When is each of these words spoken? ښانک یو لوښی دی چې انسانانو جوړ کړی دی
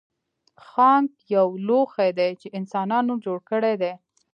ښانک 0.67 1.11
یو 1.35 1.47
لوښی 1.67 2.11
دی 2.19 2.31
چې 2.41 2.47
انسانانو 2.59 3.13
جوړ 3.25 3.37
کړی 3.49 3.73
دی 3.81 3.93